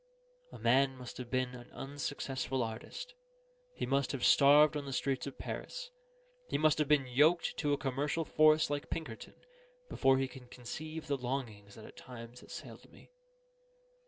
A 0.51 0.57
man 0.57 0.95
must 0.97 1.17
have 1.17 1.29
been 1.29 1.49
an 1.53 1.69
unsuccessful 1.73 2.63
artist; 2.63 3.13
he 3.75 3.85
must 3.85 4.11
have 4.13 4.25
starved 4.25 4.75
on 4.75 4.85
the 4.85 4.93
streets 4.93 5.27
of 5.27 5.37
Paris; 5.37 5.91
he 6.47 6.57
must 6.57 6.79
have 6.79 6.87
been 6.87 7.05
yoked 7.05 7.55
to 7.57 7.71
a 7.71 7.77
commercial 7.77 8.25
force 8.25 8.71
like 8.71 8.89
Pinkerton, 8.89 9.35
before 9.89 10.17
he 10.17 10.27
can 10.27 10.47
conceive 10.47 11.05
the 11.05 11.17
longings 11.17 11.75
that 11.75 11.85
at 11.85 11.97
times 11.97 12.41
assailed 12.41 12.91
me. 12.91 13.11